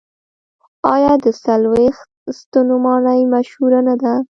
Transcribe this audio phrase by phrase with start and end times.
[0.93, 4.13] آیا د څلوېښت ستنو ماڼۍ مشهوره نه ده؟